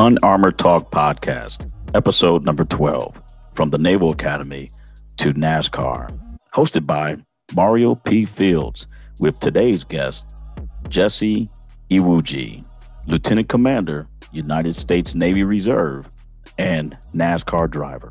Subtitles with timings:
[0.00, 3.20] Unarmored Talk Podcast, episode number 12,
[3.52, 4.70] from the Naval Academy
[5.18, 6.18] to NASCAR,
[6.54, 7.18] hosted by
[7.54, 8.24] Mario P.
[8.24, 8.86] Fields,
[9.18, 10.24] with today's guest,
[10.88, 11.50] Jesse
[11.90, 12.64] Iwuji,
[13.08, 16.08] Lieutenant Commander, United States Navy Reserve,
[16.56, 18.10] and NASCAR driver.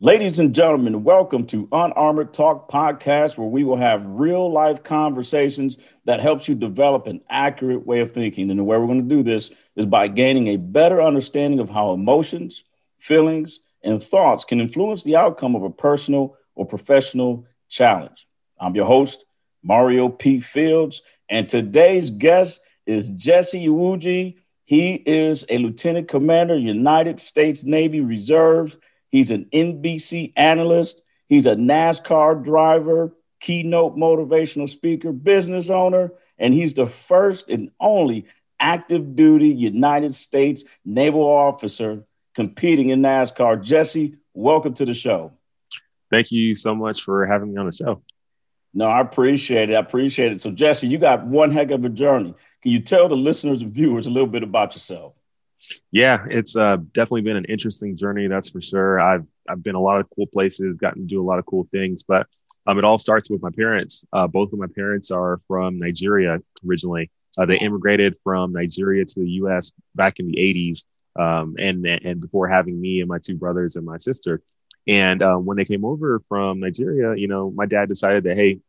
[0.00, 5.78] Ladies and gentlemen, welcome to Unarmored Talk podcast, where we will have real life conversations
[6.04, 8.50] that helps you develop an accurate way of thinking.
[8.50, 11.68] And the way we're going to do this is by gaining a better understanding of
[11.68, 12.64] how emotions,
[12.98, 18.26] feelings, and thoughts can influence the outcome of a personal or professional challenge.
[18.58, 19.24] I'm your host,
[19.62, 20.40] Mario P.
[20.40, 24.36] Fields, and today's guest is Jesse Iwuji.
[24.64, 28.76] He is a lieutenant commander, United States Navy Reserves
[29.14, 31.00] He's an NBC analyst.
[31.28, 38.24] He's a NASCAR driver, keynote motivational speaker, business owner, and he's the first and only
[38.58, 43.62] active duty United States naval officer competing in NASCAR.
[43.62, 45.30] Jesse, welcome to the show.
[46.10, 48.02] Thank you so much for having me on the show.
[48.72, 49.74] No, I appreciate it.
[49.74, 50.40] I appreciate it.
[50.40, 52.34] So, Jesse, you got one heck of a journey.
[52.62, 55.12] Can you tell the listeners and viewers a little bit about yourself?
[55.92, 58.26] Yeah, it's uh, definitely been an interesting journey.
[58.26, 58.98] That's for sure.
[58.98, 61.68] I've I've been a lot of cool places, gotten to do a lot of cool
[61.70, 62.26] things, but
[62.66, 64.04] um, it all starts with my parents.
[64.12, 67.10] Uh, both of my parents are from Nigeria originally.
[67.36, 69.72] Uh, they immigrated from Nigeria to the U.S.
[69.94, 70.84] back in the '80s,
[71.20, 74.40] um, and and before having me and my two brothers and my sister.
[74.86, 78.60] And uh, when they came over from Nigeria, you know, my dad decided that hey,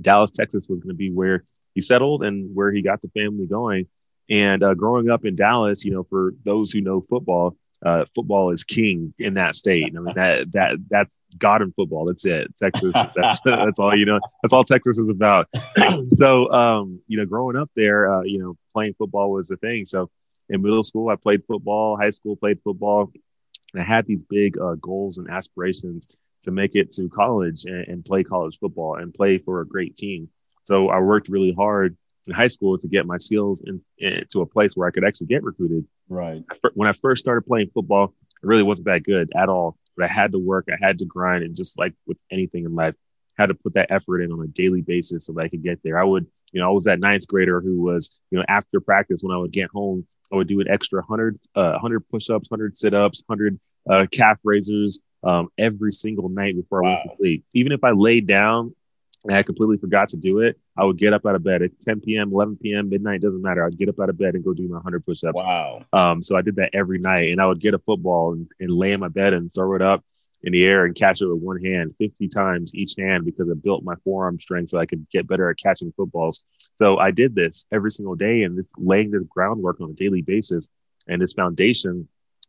[0.00, 3.46] Dallas, Texas was going to be where he settled and where he got the family
[3.46, 3.86] going.
[4.30, 8.50] And uh, growing up in Dallas, you know, for those who know football, uh, football
[8.50, 9.84] is king in that state.
[9.84, 12.06] And I mean that that that's God in football.
[12.06, 12.54] That's it.
[12.56, 12.92] Texas.
[13.14, 14.20] That's that's all you know.
[14.42, 15.48] That's all Texas is about.
[16.16, 19.86] so um, you know, growing up there, uh, you know, playing football was the thing.
[19.86, 20.10] So
[20.48, 21.96] in middle school, I played football.
[21.96, 23.12] High school, played football.
[23.72, 26.08] And I had these big uh, goals and aspirations
[26.42, 29.96] to make it to college and, and play college football and play for a great
[29.96, 30.28] team.
[30.62, 34.40] So I worked really hard in high school to get my skills in, in, to
[34.40, 35.86] a place where I could actually get recruited.
[36.08, 36.44] Right.
[36.74, 39.76] When I first started playing football, it really wasn't that good at all.
[39.96, 42.74] But I had to work, I had to grind, and just like with anything in
[42.74, 42.94] life,
[43.36, 45.80] had to put that effort in on a daily basis so that I could get
[45.82, 45.98] there.
[45.98, 49.22] I would, you know, I was that ninth grader who was, you know, after practice
[49.22, 52.76] when I would get home, I would do an extra hundred, uh, hundred push-ups, hundred
[52.76, 53.58] sit-ups, hundred
[53.90, 56.90] uh, calf raisers um, every single night before wow.
[56.90, 57.44] I went to sleep.
[57.54, 58.74] Even if I laid down
[59.24, 61.80] and I completely forgot to do it, I would get up out of bed at
[61.80, 63.64] 10 p.m., 11 p.m., midnight, doesn't matter.
[63.64, 65.42] I'd get up out of bed and go do my 100 push ups.
[65.42, 65.84] Wow.
[65.92, 68.70] Um, so I did that every night and I would get a football and, and
[68.70, 70.04] lay in my bed and throw it up
[70.42, 73.54] in the air and catch it with one hand 50 times each hand because I
[73.54, 76.44] built my forearm strength so I could get better at catching footballs.
[76.74, 80.20] So I did this every single day and this laying this groundwork on a daily
[80.20, 80.68] basis
[81.08, 82.08] and this foundation.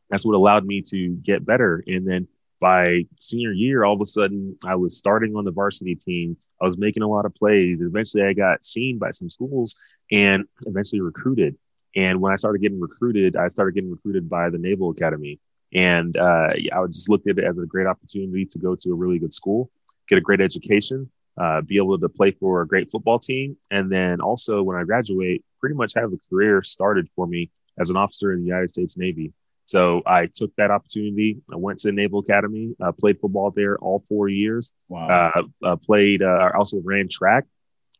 [0.09, 1.83] That's what allowed me to get better.
[1.87, 2.27] And then
[2.65, 6.35] by senior year, all of a sudden I was starting on the varsity team.
[6.59, 7.79] I was making a lot of plays.
[7.79, 9.79] Eventually I got seen by some schools
[10.11, 11.59] and eventually recruited.
[11.95, 15.39] And when I started getting recruited, I started getting recruited by the Naval Academy.
[15.75, 18.95] And uh, I just looked at it as a great opportunity to go to a
[18.95, 19.69] really good school,
[20.09, 23.57] get a great education, uh, be able to play for a great football team.
[23.69, 27.91] And then also when I graduate, pretty much have a career started for me as
[27.91, 29.33] an officer in the United States Navy.
[29.65, 31.41] So I took that opportunity.
[31.51, 34.71] I went to the Naval Academy, uh, played football there all four years.
[34.87, 35.33] Wow.
[35.35, 37.45] Uh, uh, played, uh, also ran track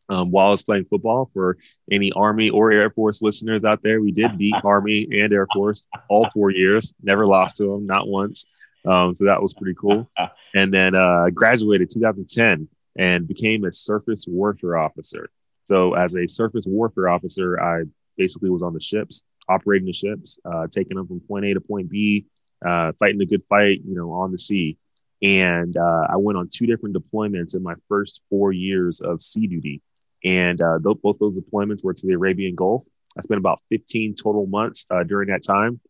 [0.08, 1.30] um, while I was playing football.
[1.34, 1.58] For
[1.90, 5.88] any Army or Air Force listeners out there, we did beat Army and Air Force
[6.08, 6.94] all four years.
[7.02, 8.46] Never lost to them, not once.
[8.86, 10.08] Um, so that was pretty cool.
[10.54, 12.66] And then uh, graduated 2010
[12.98, 15.28] and became a surface warfare officer.
[15.64, 17.82] So as a surface warfare officer, I
[18.16, 21.60] basically was on the ships operating the ships, uh, taking them from point A to
[21.60, 22.26] point B,
[22.64, 24.76] uh, fighting a good fight, you know, on the sea.
[25.22, 29.46] And uh, I went on two different deployments in my first four years of sea
[29.46, 29.82] duty.
[30.24, 32.86] And uh, th- both those deployments were to the Arabian Gulf.
[33.16, 35.80] I spent about 15 total months uh, during that time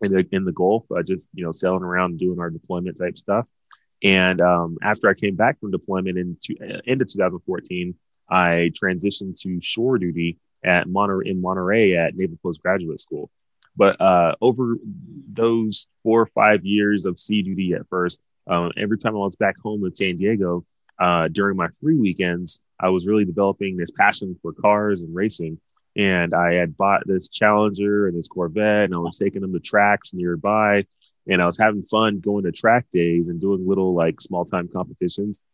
[0.00, 3.18] in the, in the Gulf, uh, just, you know, sailing around doing our deployment type
[3.18, 3.46] stuff.
[4.02, 6.54] And um, after I came back from deployment in two,
[6.84, 7.96] into 2014,
[8.30, 13.30] I transitioned to shore duty at Monterey in Monterey at Naval Postgraduate School.
[13.76, 14.76] But uh, over
[15.32, 18.20] those four or five years of sea duty at first,
[18.50, 20.64] uh, every time I was back home in San Diego
[20.98, 25.60] uh, during my free weekends, I was really developing this passion for cars and racing.
[25.96, 29.60] And I had bought this Challenger and this Corvette, and I was taking them to
[29.60, 30.84] tracks nearby.
[31.28, 34.68] And I was having fun going to track days and doing little like small time
[34.72, 35.44] competitions.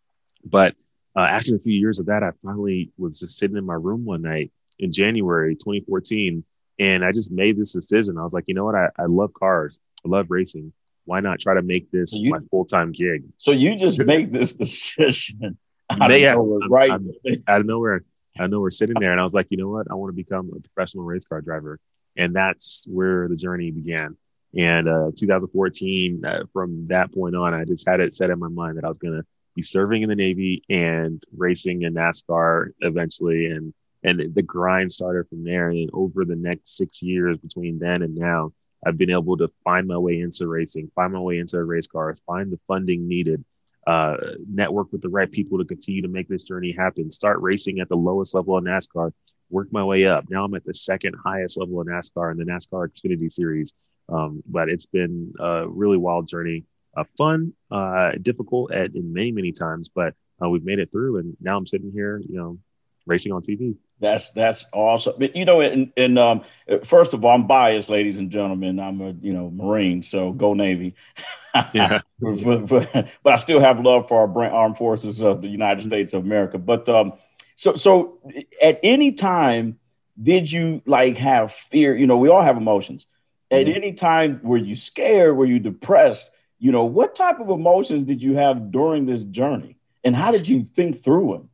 [0.45, 0.75] But
[1.17, 4.05] uh, after a few years of that, I finally was just sitting in my room
[4.05, 6.44] one night in January 2014.
[6.79, 8.19] And I just made this decision.
[8.19, 8.75] I was like, you know what?
[8.75, 9.79] I, I love cars.
[10.05, 10.73] I love racing.
[11.05, 13.25] Why not try to make this you, my full time gig?
[13.37, 15.59] So you just make this decision
[15.91, 16.91] out, of nowhere, right?
[16.91, 18.05] I'm, I'm, out of nowhere.
[18.38, 19.87] I know we're sitting there, and I was like, you know what?
[19.91, 21.79] I want to become a professional race car driver,
[22.17, 24.17] and that's where the journey began.
[24.56, 28.49] And uh, 2014, uh, from that point on, I just had it set in my
[28.49, 29.25] mind that I was going to
[29.55, 33.73] be serving in the Navy and racing in NASCAR eventually, and
[34.05, 35.71] and the grind started from there.
[35.71, 38.53] And over the next six years between then and now,
[38.87, 41.87] I've been able to find my way into racing, find my way into a race
[41.87, 43.43] cars, find the funding needed,
[43.87, 44.17] uh,
[44.47, 47.11] network with the right people to continue to make this journey happen.
[47.11, 49.11] Start racing at the lowest level of NASCAR,
[49.49, 50.27] work my way up.
[50.29, 53.73] Now I'm at the second highest level of NASCAR in the NASCAR Xfinity Series.
[54.11, 56.65] Um, but it's been a really wild journey,
[56.95, 61.19] uh, fun, uh, difficult at in many many times, but uh, we've made it through,
[61.19, 62.59] and now I'm sitting here, you know,
[63.06, 63.77] racing on TV.
[64.01, 65.15] That's that's awesome.
[65.19, 66.43] But you know, and, and um,
[66.85, 68.81] first of all, I'm biased, ladies and gentlemen.
[68.81, 70.95] I'm a you know Marine, so go Navy.
[71.73, 72.01] Yeah.
[72.19, 76.12] but, but, but, I still have love for our armed forces of the United States
[76.12, 76.59] of America.
[76.59, 77.12] But um,
[77.55, 78.19] so so
[78.61, 79.79] at any time,
[80.21, 81.97] did you like have fear?
[81.97, 83.07] You know, we all have emotions.
[83.53, 83.77] At mm-hmm.
[83.77, 85.37] any time, were you scared?
[85.37, 86.33] Were you depressed?
[86.59, 90.49] You know, what type of emotions did you have during this journey, and how did
[90.49, 91.50] you think through them?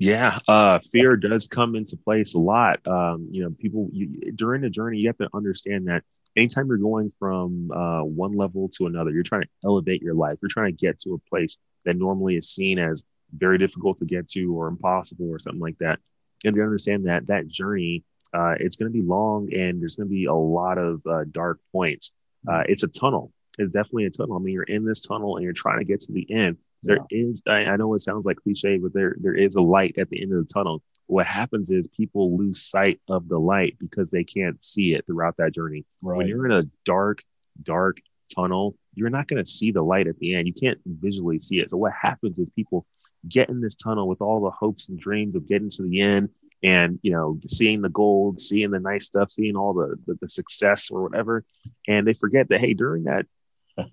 [0.00, 2.86] Yeah, uh, fear does come into place a lot.
[2.86, 6.04] Um, you know, people you, during the journey, you have to understand that
[6.36, 10.38] anytime you're going from uh, one level to another, you're trying to elevate your life.
[10.40, 13.04] You're trying to get to a place that normally is seen as
[13.36, 15.98] very difficult to get to or impossible or something like that.
[16.44, 20.08] And to understand that that journey, uh, it's going to be long and there's going
[20.08, 22.12] to be a lot of uh, dark points.
[22.48, 23.32] Uh, it's a tunnel.
[23.58, 24.36] It's definitely a tunnel.
[24.36, 26.98] I mean, you're in this tunnel and you're trying to get to the end there
[27.10, 27.28] yeah.
[27.28, 30.08] is, I, I, know it sounds like cliche, but there there is a light at
[30.10, 30.82] the end of the tunnel.
[31.06, 35.36] What happens is people lose sight of the light because they can't see it throughout
[35.38, 35.84] that journey.
[36.02, 36.18] Right.
[36.18, 37.22] When you're in a dark,
[37.62, 37.98] dark
[38.34, 40.46] tunnel, you're not going to see the light at the end.
[40.46, 41.70] You can't visually see it.
[41.70, 42.86] So what happens is people
[43.28, 46.28] get in this tunnel with all the hopes and dreams of getting to the end
[46.62, 50.28] and you know seeing the gold seeing the nice stuff seeing all the, the, the
[50.28, 51.44] success or whatever
[51.86, 53.26] and they forget that hey during that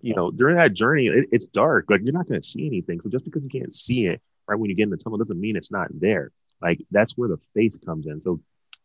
[0.02, 1.86] you know, during that journey, it, it's dark.
[1.90, 3.02] Like you're not going to see anything.
[3.02, 5.40] So just because you can't see it right when you get in the tunnel doesn't
[5.40, 6.32] mean it's not there.
[6.62, 8.22] Like that's where the faith comes in.
[8.22, 8.42] So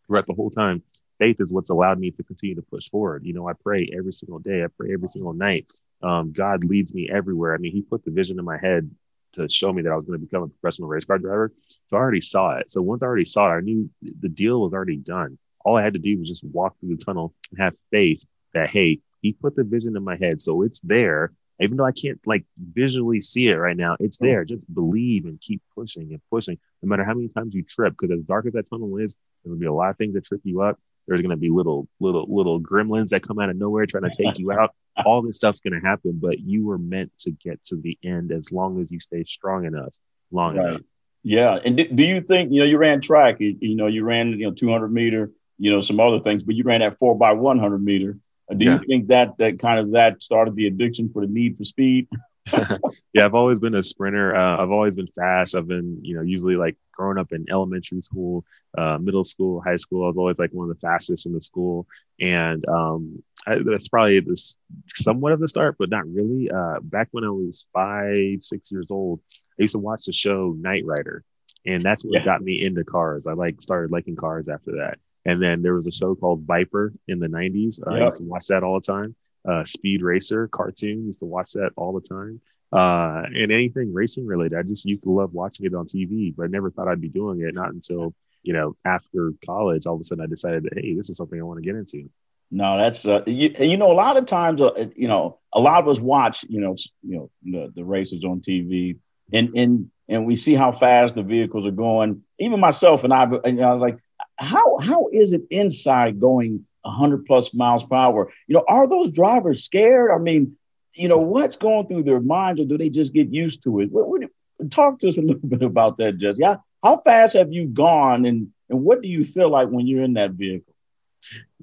[0.06, 0.82] throughout the whole time,
[1.18, 3.24] faith is what's allowed me to continue to push forward.
[3.24, 4.64] You know, I pray every single day.
[4.64, 5.72] I pray every single night.
[6.02, 7.54] Um, God leads me everywhere.
[7.54, 8.90] I mean, He put the vision in my head
[9.34, 11.52] to show me that I was going to become a professional race car driver.
[11.86, 12.70] So I already saw it.
[12.70, 15.38] So once I already saw it, I knew the deal was already done.
[15.64, 18.24] All I had to do was just walk through the tunnel and have faith
[18.54, 20.40] that, hey, he put the vision in my head.
[20.40, 21.32] So it's there.
[21.60, 24.26] Even though I can't like visually see it right now, it's mm-hmm.
[24.26, 24.44] there.
[24.44, 27.92] Just believe and keep pushing and pushing, no matter how many times you trip.
[27.92, 30.24] Because as dark as that tunnel is, there's gonna be a lot of things that
[30.24, 30.78] trip you up.
[31.06, 34.38] There's gonna be little, little, little gremlins that come out of nowhere trying to take
[34.38, 34.74] you out.
[35.04, 38.50] All this stuff's gonna happen, but you were meant to get to the end as
[38.50, 39.94] long as you stay strong enough,
[40.30, 40.68] long right.
[40.68, 40.82] enough.
[41.22, 43.40] Yeah, and do, do you think you know you ran track?
[43.40, 46.54] You, you know, you ran you know 200 meter, you know, some other things, but
[46.54, 48.16] you ran that four by 100 meter.
[48.56, 51.64] Do you think that that kind of that started the addiction for the need for
[51.64, 52.08] speed?
[53.12, 54.34] yeah, I've always been a sprinter.
[54.34, 55.54] Uh, I've always been fast.
[55.54, 58.44] I've been, you know, usually like growing up in elementary school,
[58.76, 60.04] uh, middle school, high school.
[60.04, 61.86] I was always like one of the fastest in the school,
[62.20, 64.58] and um, I, that's probably this
[64.88, 66.50] somewhat of the start, but not really.
[66.50, 69.20] Uh, back when I was five, six years old,
[69.58, 71.24] I used to watch the show Knight Rider,
[71.66, 72.24] and that's what yeah.
[72.24, 73.26] got me into cars.
[73.26, 74.98] I like started liking cars after that.
[75.24, 77.80] And then there was a show called Viper in the 90s.
[77.86, 78.02] Uh, yep.
[78.02, 79.14] I used to watch that all the time.
[79.46, 82.40] Uh, Speed Racer cartoon, used to watch that all the time.
[82.72, 86.44] Uh, and anything racing related, I just used to love watching it on TV, but
[86.44, 87.54] I never thought I'd be doing it.
[87.54, 91.10] Not until, you know, after college, all of a sudden I decided that, hey, this
[91.10, 92.08] is something I want to get into.
[92.52, 95.80] No, that's uh, you, you know a lot of times uh, you know a lot
[95.80, 98.96] of us watch you know you know the, the races on TV
[99.32, 102.22] and and and we see how fast the vehicles are going.
[102.38, 103.98] Even myself and I, you know, I was like,
[104.40, 108.32] how how is it inside going 100 plus miles per hour?
[108.46, 110.10] You know, are those drivers scared?
[110.10, 110.56] I mean,
[110.94, 113.92] you know, what's going through their minds, or do they just get used to it?
[113.92, 114.22] What, what,
[114.70, 116.42] talk to us a little bit about that, Jesse.
[116.42, 120.04] How, how fast have you gone, and and what do you feel like when you're
[120.04, 120.74] in that vehicle?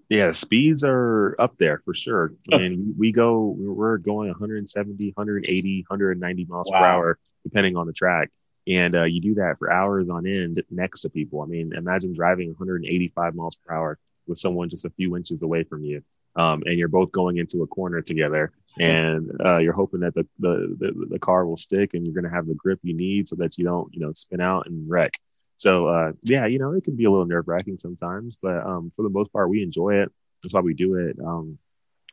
[0.09, 2.33] Yeah, speeds are up there for sure.
[2.53, 6.79] I mean, we go, we're going 170, 180, 190 miles wow.
[6.79, 8.29] per hour, depending on the track
[8.67, 11.41] and uh, you do that for hours on end next to people.
[11.41, 15.63] I mean, imagine driving 185 miles per hour with someone just a few inches away
[15.63, 16.03] from you,
[16.35, 20.27] um, and you're both going into a corner together, and uh, you're hoping that the,
[20.39, 23.27] the, the the car will stick and you're going to have the grip you need
[23.27, 25.17] so that you don't you know spin out and wreck.
[25.55, 28.91] So uh, yeah, you know, it can be a little nerve wracking sometimes, but um,
[28.95, 30.11] for the most part, we enjoy it.
[30.43, 31.17] That's why we do it.
[31.19, 31.57] Um,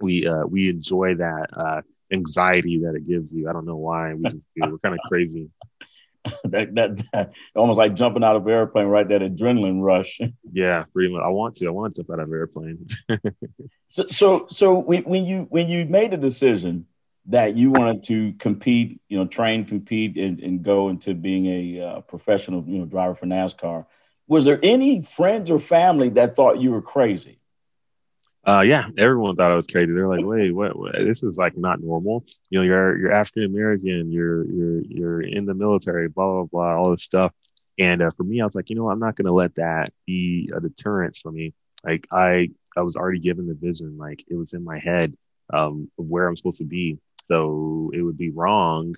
[0.01, 1.83] we uh, we enjoy that uh,
[2.13, 3.49] anxiety that it gives you.
[3.49, 4.15] I don't know why.
[4.15, 4.71] We just do.
[4.71, 5.51] We're kind of crazy.
[6.45, 9.09] that, that, that almost like jumping out of an airplane, right?
[9.09, 10.21] That adrenaline rush.
[10.53, 11.23] yeah, pretty much.
[11.25, 11.67] I want to.
[11.67, 12.87] I want to jump out of an airplane.
[13.89, 16.87] so, so, so when, when you when you made the decision
[17.27, 21.85] that you wanted to compete, you know, train, compete, and, and go into being a
[21.85, 23.87] uh, professional, you know, driver for NASCAR,
[24.27, 27.39] was there any friends or family that thought you were crazy?
[28.47, 29.93] Uh, yeah, everyone thought I was crazy.
[29.93, 30.95] They're like, "Wait, what, what?
[30.95, 35.47] This is like not normal." You know, you're you're African American, you're you're you're in
[35.47, 37.33] the military, blah blah blah, all this stuff.
[37.79, 39.91] And uh, for me, I was like, you know, I'm not going to let that
[40.07, 41.55] be a deterrence for me.
[41.85, 45.17] Like I I was already given the vision, like it was in my head
[45.53, 46.99] um, where I'm supposed to be.
[47.25, 48.95] So it would be wrong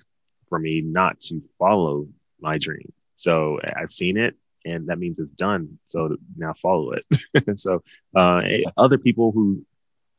[0.49, 2.07] for me not to follow
[2.41, 2.91] my dream.
[3.15, 4.35] So I've seen it
[4.67, 5.79] and that means it's done.
[5.85, 7.59] So now follow it.
[7.59, 7.83] so
[8.15, 8.41] uh,
[8.75, 9.65] other people who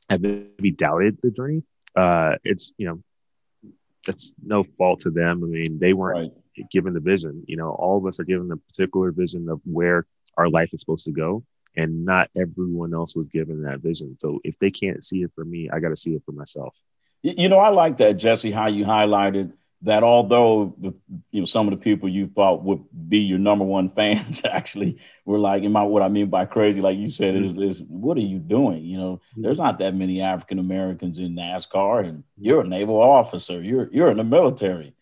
[0.09, 1.62] have maybe doubted the journey,
[1.95, 3.73] uh, it's you know,
[4.07, 5.43] that's no fault to them.
[5.45, 6.71] I mean, they weren't right.
[6.71, 7.45] given the vision.
[7.47, 10.81] You know, all of us are given a particular vision of where our life is
[10.81, 11.45] supposed to go,
[11.76, 14.19] and not everyone else was given that vision.
[14.19, 16.75] So if they can't see it for me, I got to see it for myself.
[17.23, 18.52] You know, I like that, Jesse.
[18.52, 20.92] How you highlighted that although the
[21.30, 24.99] you know some of the people you thought would be your number one fans actually
[25.25, 27.62] were like, "Am I what I mean by crazy?" Like you said, mm-hmm.
[27.62, 28.85] is, is what are you doing?
[28.85, 29.42] You know, mm-hmm.
[29.42, 33.62] there's not that many African Americans in NASCAR, and you're a naval officer.
[33.62, 34.94] You're you're in the military.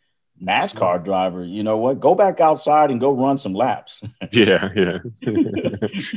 [0.43, 1.99] NASCAR driver, you know what?
[1.99, 4.03] Go back outside and go run some laps.
[4.33, 4.99] yeah, yeah,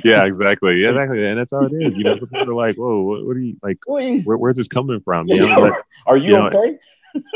[0.04, 1.94] yeah, exactly, yeah, exactly, and that's how it is.
[1.96, 3.78] You know, people are like, "Whoa, what, what are you like?
[3.86, 5.74] Where, where's this coming from?" You know, like,
[6.06, 6.78] are you, you know, okay?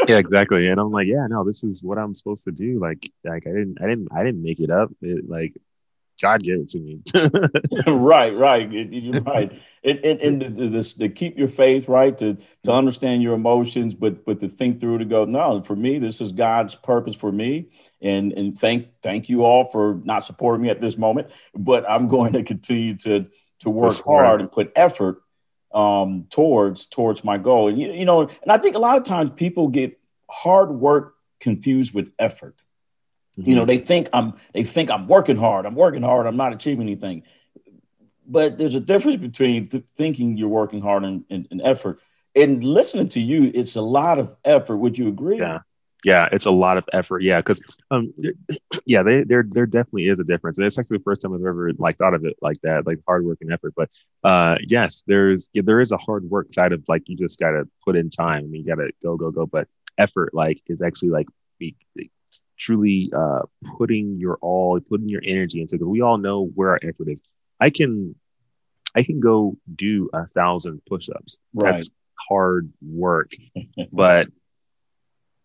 [0.07, 0.67] Yeah, exactly.
[0.67, 2.79] And I'm like, yeah, no, this is what I'm supposed to do.
[2.79, 4.91] Like, like I didn't, I didn't, I didn't make it up.
[5.01, 5.53] It, like,
[6.21, 7.01] God gave it to me.
[7.87, 8.71] right, right.
[8.71, 9.51] You're right.
[9.83, 12.17] And, and, and to, to, to, keep your faith, right?
[12.19, 15.99] To to understand your emotions, but but to think through to go, no, for me,
[15.99, 17.69] this is God's purpose for me.
[18.01, 22.07] And and thank thank you all for not supporting me at this moment, but I'm
[22.07, 23.25] going to continue to
[23.61, 25.22] to work hard and put effort
[25.73, 27.67] um, towards towards my goal.
[27.69, 29.99] And you, you know, and I think a lot of times people get
[30.29, 32.63] hard work confused with effort.
[33.37, 33.49] Mm-hmm.
[33.49, 35.65] You know, they think I'm they think I'm working hard.
[35.65, 36.27] I'm working hard.
[36.27, 37.23] I'm not achieving anything.
[38.25, 41.99] But there's a difference between th- thinking you're working hard and, and, and effort.
[42.35, 44.77] And listening to you, it's a lot of effort.
[44.77, 45.39] Would you agree?
[45.39, 45.59] Yeah
[46.03, 47.21] yeah, it's a lot of effort.
[47.21, 48.13] Yeah, because um,
[48.85, 51.45] yeah, they, there there definitely is a difference, and it's actually the first time I've
[51.45, 53.73] ever like thought of it like that, like hard work and effort.
[53.75, 53.89] But
[54.23, 57.51] uh, yes, there's yeah, there is a hard work side of like you just got
[57.51, 58.43] to put in time.
[58.43, 59.45] I mean, you got to go go go.
[59.45, 59.67] But
[59.97, 61.27] effort like is actually like
[61.59, 61.75] be,
[62.57, 63.41] truly uh,
[63.77, 65.75] putting your all, putting your energy into.
[65.75, 67.21] Because we all know where our effort is.
[67.59, 68.15] I can
[68.95, 71.39] I can go do a thousand push-ups.
[71.53, 71.69] Right.
[71.69, 71.89] That's
[72.29, 73.31] hard work,
[73.91, 74.27] but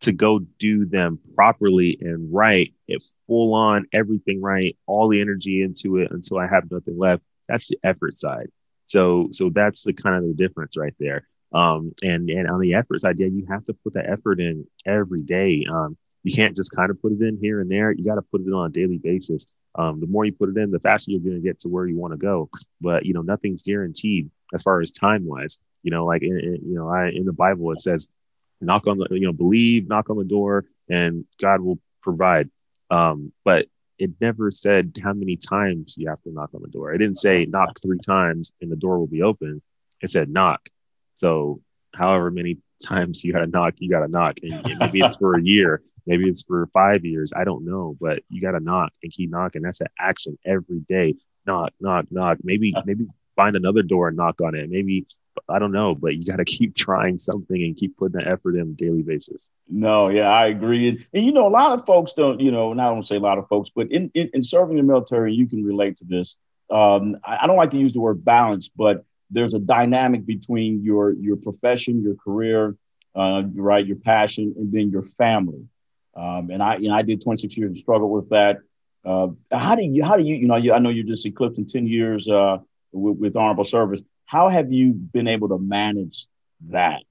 [0.01, 5.63] to go do them properly and right, it full on everything right, all the energy
[5.63, 7.23] into it until I have nothing left.
[7.49, 8.51] That's the effort side.
[8.87, 11.27] So so that's the kind of the difference right there.
[11.53, 14.67] Um, and and on the effort side, yeah, you have to put that effort in
[14.87, 15.65] every day.
[15.71, 17.91] Um, you can't just kind of put it in here and there.
[17.91, 19.47] You got to put it on a daily basis.
[19.75, 21.87] Um, the more you put it in, the faster you're going to get to where
[21.87, 22.51] you want to go.
[22.81, 25.59] But you know, nothing's guaranteed as far as time wise.
[25.83, 28.09] You know, like in, in, you know, I, in the Bible it says
[28.61, 32.51] knock on the you know believe knock on the door and god will provide.
[32.91, 33.67] Um but
[33.99, 36.93] it never said how many times you have to knock on the door.
[36.93, 39.61] It didn't say knock three times and the door will be open.
[40.01, 40.69] It said knock.
[41.17, 41.61] So
[41.95, 44.39] however many times you gotta knock you gotta knock.
[44.43, 47.95] And, and maybe it's for a year maybe it's for five years i don't know
[48.01, 49.63] but you gotta knock and keep knocking.
[49.63, 51.17] That's an action every day.
[51.47, 52.39] Knock knock knock.
[52.43, 53.07] Maybe maybe
[53.39, 54.69] find another door and knock on it.
[54.69, 55.07] Maybe
[55.49, 58.55] I don't know, but you got to keep trying something and keep putting the effort
[58.55, 59.51] in on a daily basis.
[59.69, 60.89] No, yeah, I agree.
[60.89, 63.17] And, and, you know, a lot of folks don't, you know, and I don't say
[63.17, 66.05] a lot of folks, but in, in, in serving the military, you can relate to
[66.05, 66.37] this.
[66.71, 70.83] Um, I, I, don't like to use the word balance, but there's a dynamic between
[70.83, 72.77] your your profession, your career,
[73.15, 75.67] uh, right, your passion, and then your family.
[76.15, 78.59] Um, and I, you know, I did 26 years and struggle with that.
[79.05, 81.87] Uh, how do you, how do you, you know, I know you're just eclipsing 10
[81.87, 82.59] years uh,
[82.93, 86.27] with, with honorable service how have you been able to manage
[86.69, 87.03] that?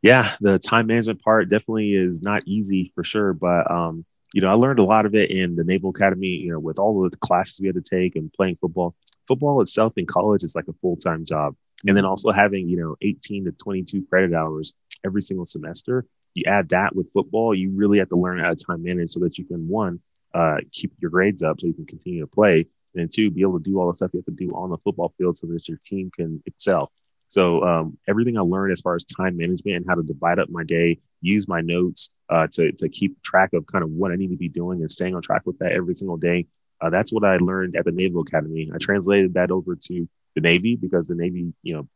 [0.00, 4.48] Yeah, the time management part definitely is not easy for sure, but um, you know,
[4.48, 6.28] I learned a lot of it in the Naval Academy.
[6.28, 8.94] You know, with all the classes we had to take and playing football.
[9.28, 12.78] Football itself in college is like a full time job, and then also having you
[12.78, 14.72] know 18 to 22 credit hours
[15.04, 16.06] every single semester.
[16.32, 19.20] You add that with football, you really have to learn how to time manage so
[19.20, 20.00] that you can one
[20.32, 23.58] uh, keep your grades up so you can continue to play, and two, be able
[23.58, 25.68] to do all the stuff you have to do on the football field so that
[25.68, 26.90] your team can excel.
[27.28, 30.48] So um, everything I learned as far as time management and how to divide up
[30.50, 34.16] my day, use my notes uh, to to keep track of kind of what I
[34.16, 36.46] need to be doing and staying on track with that every single day.
[36.80, 38.70] Uh, that's what I learned at the Naval Academy.
[38.72, 41.88] I translated that over to the Navy because the Navy, you know,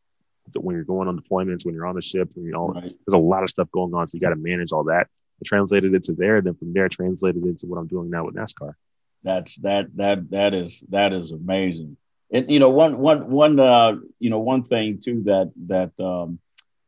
[0.55, 2.83] when you're going on deployments, when you're on the ship, you know, right.
[2.83, 5.07] there's a lot of stuff going on, so you got to manage all that.
[5.41, 8.09] I translated it to there, then from there, I translated it into what I'm doing
[8.09, 8.73] now with NASCAR.
[9.23, 11.97] That's that that that is that is amazing.
[12.31, 16.39] And you know, one one one uh, you know one thing too that that um,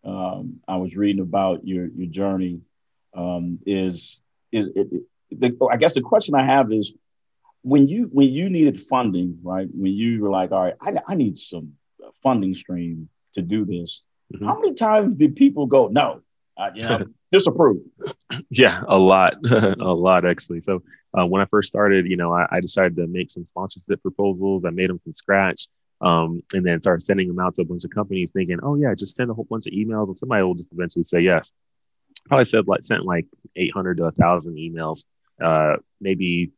[0.03, 2.61] um, I was reading about your your journey
[3.15, 4.21] um, is
[4.51, 4.87] is it,
[5.31, 6.93] the, I guess the question I have is
[7.63, 9.67] when you when you needed funding, right?
[9.71, 11.73] When you were like, all right, I, I need some
[12.23, 14.03] funding stream to do this.
[14.33, 14.45] Mm-hmm.
[14.45, 16.21] How many times did people go, no,
[16.57, 16.99] uh, you know,
[17.31, 17.77] disapprove?
[18.49, 20.61] Yeah, a lot, a lot actually.
[20.61, 20.83] So
[21.17, 24.63] uh, when I first started, you know, I, I, decided to make some sponsorship proposals.
[24.65, 25.67] I made them from scratch.
[26.01, 28.95] Um, and then started sending them out to a bunch of companies thinking, oh yeah,
[28.95, 31.51] just send a whole bunch of emails and somebody will just eventually say yes.
[32.27, 35.05] Probably said like sent like 800 to a thousand emails.
[35.39, 36.51] Uh, maybe,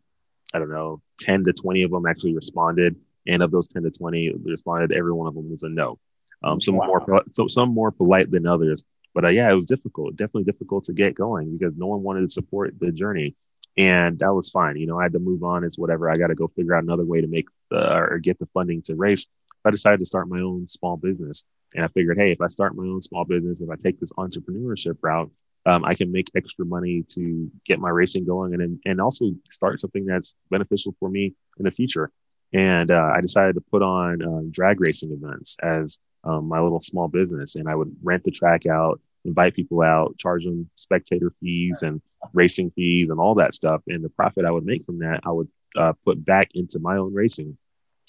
[0.53, 2.95] I don't know, 10 to 20 of them actually responded.
[3.27, 6.00] And of those 10 to 20 responded, every one of them was a no.
[6.43, 6.88] Um, some wow.
[6.88, 8.83] more, so some more polite than others.
[9.13, 12.22] But uh, yeah, it was difficult, definitely difficult to get going because no one wanted
[12.22, 13.36] to support the journey.
[13.77, 14.77] And that was fine.
[14.77, 15.63] You know, I had to move on.
[15.63, 16.10] It's whatever.
[16.10, 18.82] I got to go figure out another way to make the, or get the funding
[18.84, 19.27] to race.
[19.65, 21.46] I decided to start my own small business.
[21.74, 24.12] And I figured, hey, if I start my own small business, if I take this
[24.13, 25.32] entrepreneurship route,
[25.65, 29.79] um, I can make extra money to get my racing going and and also start
[29.79, 32.12] something that's beneficial for me in the future.
[32.51, 36.81] And uh, I decided to put on uh, drag racing events as um, my little
[36.81, 41.31] small business, and I would rent the track out, invite people out, charge them spectator
[41.39, 42.01] fees and
[42.33, 43.81] racing fees and all that stuff.
[43.87, 46.97] And the profit I would make from that, I would uh, put back into my
[46.97, 47.57] own racing.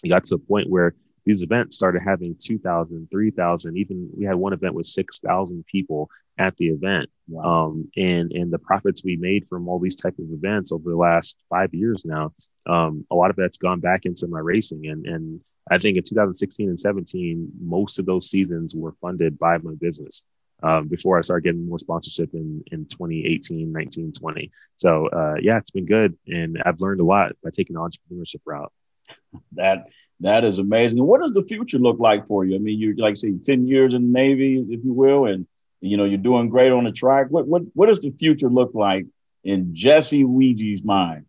[0.03, 0.95] It got to a point where
[1.25, 6.57] these events started having 2,000, 3,000, even we had one event with 6,000 people at
[6.57, 7.09] the event.
[7.29, 7.67] Wow.
[7.67, 10.97] Um, and, and the profits we made from all these type of events over the
[10.97, 12.33] last five years now,
[12.67, 14.87] um, a lot of that's gone back into my racing.
[14.87, 19.59] And, and I think in 2016 and 17, most of those seasons were funded by
[19.59, 20.25] my business.
[20.63, 24.51] Um, before I started getting more sponsorship in, in 2018, 19, 20.
[24.77, 26.17] So, uh, yeah, it's been good.
[26.27, 28.73] And I've learned a lot by taking the entrepreneurship route.
[29.53, 29.89] That
[30.21, 31.05] that is amazing.
[31.05, 32.55] What does the future look like for you?
[32.55, 35.47] I mean, you like say 10 years in the Navy, if you will, and
[35.81, 37.27] you know, you're doing great on the track.
[37.29, 39.07] What what what does the future look like
[39.43, 41.27] in Jesse Iwuji's mind?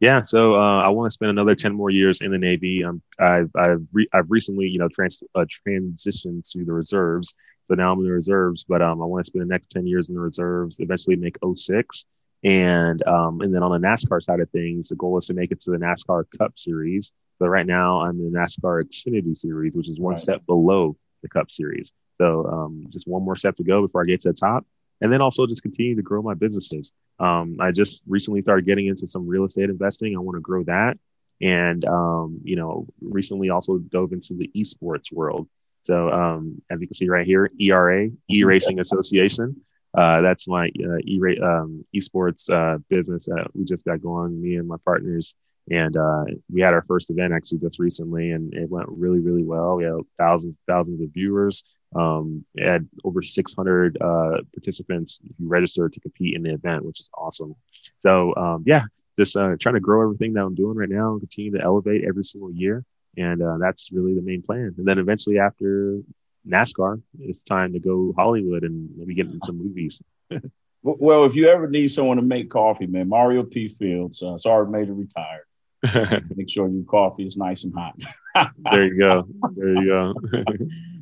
[0.00, 2.84] Yeah, so uh, I want to spend another 10 more years in the Navy.
[2.84, 7.34] Um, I've I've, re- I've recently, you know, trans- uh, transitioned to the reserves.
[7.64, 9.86] So now I'm in the reserves, but um, I want to spend the next 10
[9.86, 12.06] years in the reserves, eventually make 06.
[12.44, 15.50] And um, and then on the NASCAR side of things, the goal is to make
[15.50, 17.12] it to the NASCAR Cup Series.
[17.34, 20.18] So right now I'm in the NASCAR Xfinity Series, which is one right.
[20.18, 21.92] step below the Cup Series.
[22.16, 24.64] So um, just one more step to go before I get to the top.
[25.00, 26.92] And then also just continue to grow my businesses.
[27.20, 30.16] Um, I just recently started getting into some real estate investing.
[30.16, 30.98] I want to grow that.
[31.40, 35.48] And, um, you know, recently also dove into the esports world.
[35.82, 39.60] So um, as you can see right here, ERA, E Racing Association.
[39.96, 44.40] Uh, that's my uh, e um, esports uh, business that we just got going.
[44.40, 45.34] Me and my partners,
[45.70, 49.42] and uh, we had our first event actually just recently, and it went really, really
[49.42, 49.76] well.
[49.76, 51.64] We had thousands, thousands of viewers.
[51.96, 57.10] Um, had over 600 uh, participants who registered to compete in the event, which is
[57.16, 57.54] awesome.
[57.96, 58.82] So um, yeah,
[59.18, 62.04] just uh, trying to grow everything that I'm doing right now and continue to elevate
[62.06, 62.84] every single year.
[63.16, 64.74] And uh, that's really the main plan.
[64.78, 66.00] And then eventually after
[66.46, 70.00] NASCAR, it's time to go Hollywood and maybe get in some movies.
[70.82, 73.68] well, if you ever need someone to make coffee, man, Mario P.
[73.68, 75.47] Fields, uh, sorry, major retired.
[76.34, 77.94] Make sure your coffee is nice and hot.
[78.72, 79.28] there you go.
[79.54, 80.14] There you go.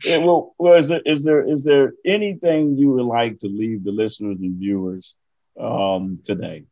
[0.05, 3.85] yeah, well, well, is there is there is there anything you would like to leave
[3.85, 5.15] the listeners and viewers
[5.59, 6.65] um, today?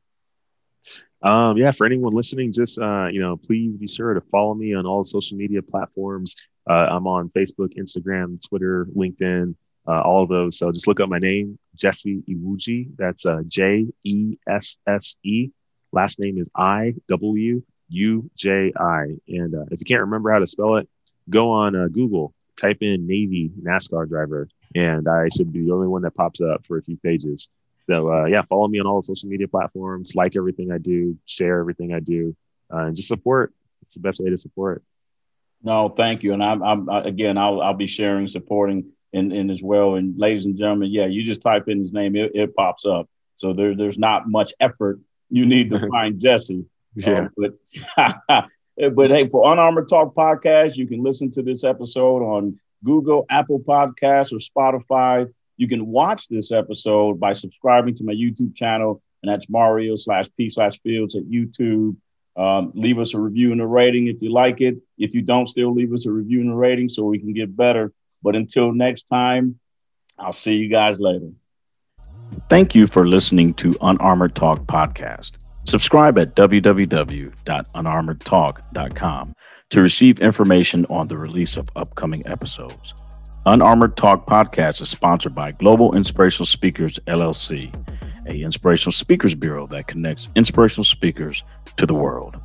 [1.23, 4.75] Um, yeah, for anyone listening, just uh, you know, please be sure to follow me
[4.75, 6.37] on all the social media platforms.
[6.69, 9.55] Uh, I'm on Facebook, Instagram, Twitter, LinkedIn,
[9.89, 10.59] uh, all of those.
[10.59, 12.91] So just look up my name, Jesse Iwuji.
[12.99, 15.49] That's uh, J E S S E.
[15.93, 19.17] Last name is I W U J I.
[19.29, 20.89] And uh, if you can't remember how to spell it,
[21.29, 25.89] go on uh, Google, type in Navy NASCAR driver, and I should be the only
[25.89, 27.49] one that pops up for a few pages.
[27.87, 31.19] So uh, yeah, follow me on all the social media platforms, like everything I do,
[31.27, 32.35] share everything I do,
[32.73, 33.53] uh, and just support.
[33.83, 34.83] It's the best way to support.
[35.63, 36.33] No, thank you.
[36.35, 39.95] And I'm, I'm again, I'll, I'll be sharing, supporting, and, in as well.
[39.95, 43.09] And ladies and gentlemen, yeah, you just type in his name, it, it pops up.
[43.37, 46.65] So there, there's not much effort you need to find Jesse.
[46.95, 47.29] Yeah.
[47.29, 48.49] Um, but
[48.95, 53.61] but hey, for Unarmored Talk podcast, you can listen to this episode on Google, Apple
[53.61, 55.33] Podcasts, or Spotify.
[55.57, 60.27] You can watch this episode by subscribing to my YouTube channel, and that's Mario slash
[60.37, 61.97] P slash Fields at YouTube.
[62.37, 64.77] Um, leave us a review and a rating if you like it.
[64.99, 67.57] If you don't, still leave us a review and a rating so we can get
[67.57, 67.93] better.
[68.23, 69.61] But until next time,
[70.19, 71.31] I'll see you guys later.
[72.49, 75.44] Thank you for listening to Unarmored Talk podcast.
[75.65, 79.35] Subscribe at www.unarmoredtalk.com
[79.71, 82.95] to receive information on the release of upcoming episodes.
[83.47, 87.75] Unarmored Talk podcast is sponsored by Global Inspirational Speakers LLC,
[88.27, 91.45] a inspirational speakers bureau that connects inspirational speakers
[91.77, 92.37] to the world.